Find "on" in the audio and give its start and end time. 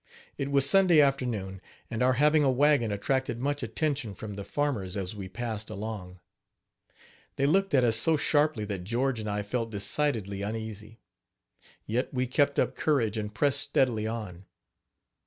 14.07-14.45